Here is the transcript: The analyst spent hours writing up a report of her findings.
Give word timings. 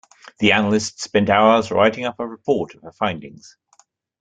The 0.39 0.53
analyst 0.53 0.99
spent 0.99 1.29
hours 1.29 1.69
writing 1.69 2.05
up 2.05 2.19
a 2.19 2.25
report 2.25 2.73
of 2.73 2.81
her 2.81 2.91
findings. 2.91 3.55